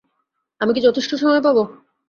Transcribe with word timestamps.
আমি 0.61 0.71
কি 0.75 0.81
যথেষ্ট 0.83 1.11
সময় 1.15 1.41
পাবো? 1.43 1.63